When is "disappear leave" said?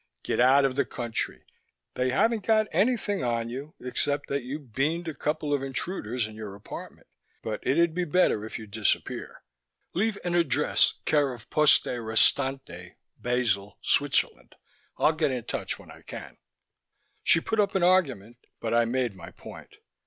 8.65-10.17